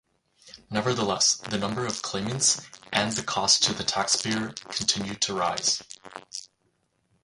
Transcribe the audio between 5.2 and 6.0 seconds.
to rise.